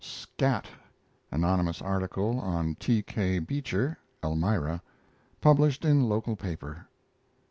S'CAT! 0.03 0.65
Anonymous 1.31 1.79
article 1.79 2.39
on 2.39 2.73
T. 2.79 3.03
K. 3.03 3.37
Beecher 3.37 3.99
(Elmira), 4.23 4.81
published 5.41 5.85
in 5.85 6.09
local 6.09 6.35
paper. 6.35 6.87